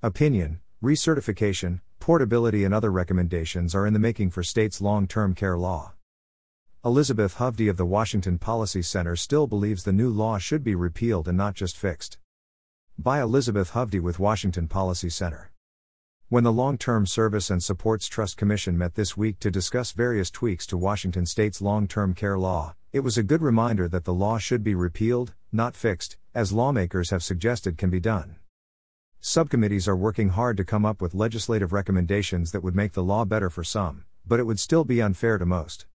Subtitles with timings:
[0.00, 5.58] Opinion, recertification, portability, and other recommendations are in the making for states' long term care
[5.58, 5.94] law.
[6.84, 11.26] Elizabeth Hovde of the Washington Policy Center still believes the new law should be repealed
[11.26, 12.16] and not just fixed.
[12.96, 15.50] By Elizabeth Hovde with Washington Policy Center.
[16.28, 20.30] When the Long Term Service and Supports Trust Commission met this week to discuss various
[20.30, 24.14] tweaks to Washington state's long term care law, it was a good reminder that the
[24.14, 28.36] law should be repealed, not fixed, as lawmakers have suggested can be done.
[29.20, 33.24] Subcommittees are working hard to come up with legislative recommendations that would make the law
[33.24, 35.86] better for some, but it would still be unfair to most.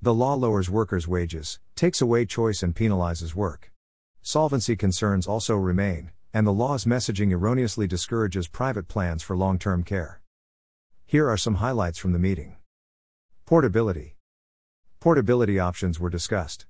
[0.00, 3.72] The law lowers workers' wages, takes away choice, and penalizes work.
[4.22, 9.82] Solvency concerns also remain, and the law's messaging erroneously discourages private plans for long term
[9.82, 10.20] care.
[11.04, 12.58] Here are some highlights from the meeting
[13.44, 14.14] Portability.
[15.00, 16.66] Portability options were discussed.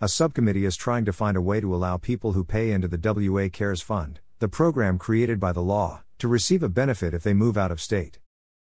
[0.00, 3.30] A subcommittee is trying to find a way to allow people who pay into the
[3.32, 7.34] WA Cares Fund, the program created by the law, to receive a benefit if they
[7.34, 8.20] move out of state.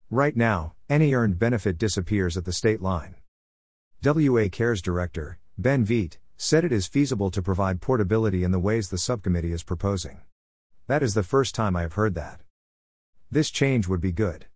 [0.08, 3.16] Right now, any earned benefit disappears at the state line.
[4.04, 8.88] WA Cares Director, Ben Veghte, said it is feasible to provide portability in the ways
[8.88, 10.20] the subcommittee is proposing.
[10.86, 12.40] That is the first time I have heard that.
[13.30, 14.46] This change would be good.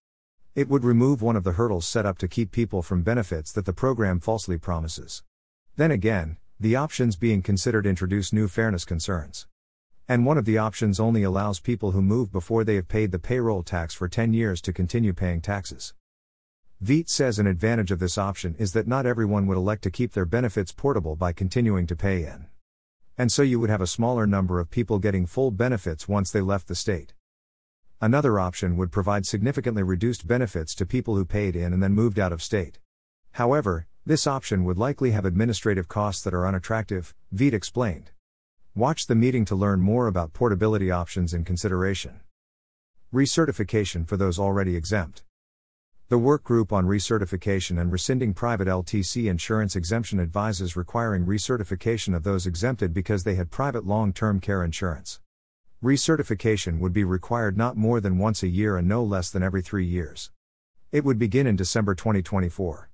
[0.55, 3.64] It would remove one of the hurdles set up to keep people from benefits that
[3.64, 5.23] the program falsely promises.
[5.77, 9.47] Then again, the options being considered introduce new fairness concerns.
[10.09, 13.19] And one of the options only allows people who move before they have paid the
[13.19, 15.95] payroll tax for 10 years to continue paying taxes.
[16.83, 20.12] Veghte says an advantage of this option is that not everyone would elect to keep
[20.12, 22.47] their benefits portable by continuing to pay in
[23.19, 26.41] and so you would have a smaller number of people getting full benefits once they
[26.41, 27.14] left the state.
[28.01, 32.20] Another option would provide significantly reduced benefits to people who paid in and then moved
[32.20, 32.79] out of state.
[33.33, 38.12] However, this option would likely have administrative costs that are unattractive, Veghte explained.
[38.79, 42.21] Watch the meeting to learn more about portability options in consideration.
[43.12, 45.25] Recertification for those already exempt.
[46.11, 52.23] The Work Group on Recertification and Rescinding Private LTC Insurance Exemption advises requiring recertification of
[52.23, 55.19] those exempted because they had private long term care insurance.
[55.83, 59.61] Recertification would be required not more than once a year and no less than every
[59.61, 60.31] three years.
[60.92, 62.91] It would begin in December 2024.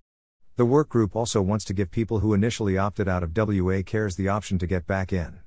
[0.57, 4.17] The work group also wants to give people who initially opted out of WA Cares
[4.17, 5.41] the option to get back in.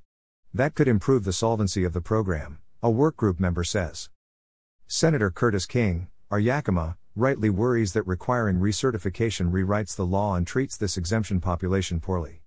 [0.58, 4.10] That could improve the solvency of the program, a workgroup member says.
[4.88, 10.76] Senator Curtis King, our Yakima, rightly worries that requiring recertification rewrites the law and treats
[10.76, 12.42] this exemption population poorly.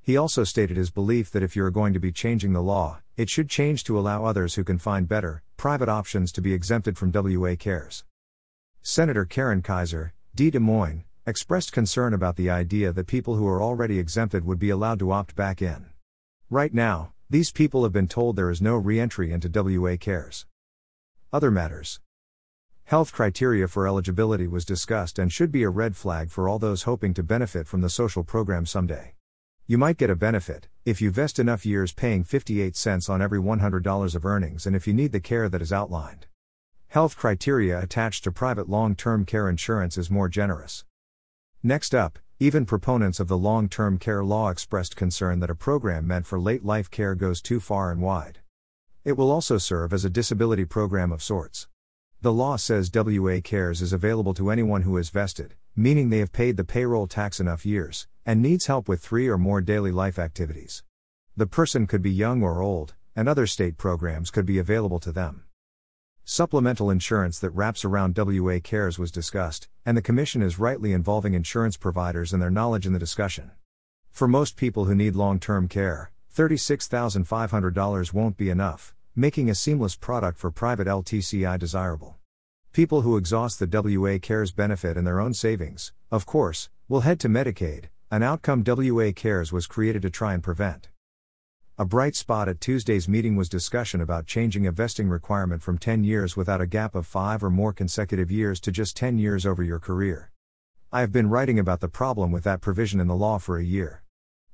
[0.00, 3.00] He also stated his belief that if you are going to be changing the law,
[3.16, 6.96] it should change to allow others who can find better, private options to be exempted
[6.96, 8.04] from WA cares.
[8.80, 10.52] Senator Karen Keiser, D.
[10.52, 14.70] Des Moines, expressed concern about the idea that people who are already exempted would be
[14.70, 15.86] allowed to opt back in.
[16.48, 20.46] Right now, these people have been told there is no re entry into WA cares.
[21.32, 21.98] Other matters.
[22.84, 26.84] Health criteria for eligibility was discussed and should be a red flag for all those
[26.84, 29.14] hoping to benefit from the social program someday.
[29.66, 33.40] You might get a benefit if you vest enough years paying 58 cents on every
[33.40, 36.26] $100 of earnings and if you need the care that is outlined.
[36.86, 40.84] Health criteria attached to private long term care insurance is more generous.
[41.60, 46.06] Next up, even proponents of the long term care law expressed concern that a program
[46.06, 48.40] meant for late life care goes too far and wide.
[49.04, 51.66] It will also serve as a disability program of sorts.
[52.20, 56.32] The law says WA Cares is available to anyone who is vested, meaning they have
[56.32, 60.18] paid the payroll tax enough years, and needs help with three or more daily life
[60.18, 60.82] activities.
[61.38, 65.12] The person could be young or old, and other state programs could be available to
[65.12, 65.45] them.
[66.28, 71.34] Supplemental insurance that wraps around WA Cares was discussed, and the Commission is rightly involving
[71.34, 73.52] insurance providers and their knowledge in the discussion.
[74.10, 79.94] For most people who need long term care, $36,500 won't be enough making a seamless
[79.94, 82.16] product for private LTCI desirable.
[82.72, 87.20] People who exhaust the WA Cares benefit and their own savings, of course, will head
[87.20, 90.88] to Medicaid, an outcome WA Cares was created to try and prevent.
[91.78, 96.04] A bright spot at Tuesday's meeting was discussion about changing a vesting requirement from 10
[96.04, 99.62] years without a gap of 5 or more consecutive years to just 10 years over
[99.62, 100.32] your career.
[100.90, 103.62] I have been writing about the problem with that provision in the law for a
[103.62, 104.02] year.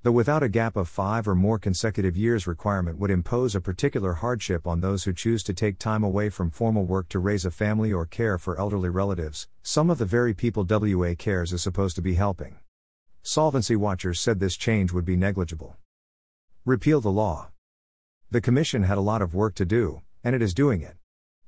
[0.03, 4.15] The without a gap of five or more consecutive years requirement would impose a particular
[4.15, 7.53] hardship on those who choose to take time away from formal work to raise a
[7.53, 11.95] family or care for elderly relatives, some of the very people WA Cares is supposed
[11.95, 12.57] to be helping.
[13.23, 15.77] Solvency watchers said this change would be negligible.
[16.65, 17.49] Repeal the law.
[18.31, 20.95] The Commission had a lot of work to do, and it is doing it.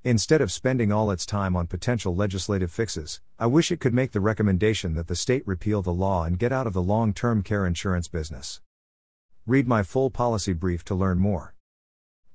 [0.02, 4.10] Instead of spending all its time on potential legislative fixes, I wish it could make
[4.10, 7.44] the recommendation that the state repeal the law and get out of the long term
[7.44, 8.60] care insurance business.
[9.46, 11.54] Read my full policy brief to learn more.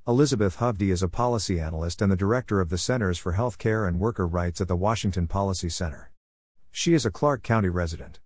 [0.08, 3.88] Elizabeth Hovde is a policy analyst and the director of the Centers for Health Care
[3.88, 6.12] and Worker Rights at the Washington Policy Center.
[6.72, 8.18] She is a Clark County resident.